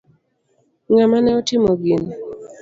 [0.91, 2.13] Ng'ama ne otimo gini?